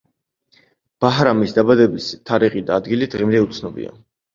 ბაჰრამის 1.05 1.55
დაბადების 1.59 2.11
თარიღი 2.33 2.67
და 2.71 2.83
ადგილი 2.85 3.15
დღემდე 3.17 3.49
უცნობია. 3.51 4.01